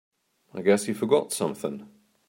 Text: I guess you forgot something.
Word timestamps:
I 0.55 0.63
guess 0.63 0.87
you 0.87 0.95
forgot 0.95 1.31
something. 1.31 1.87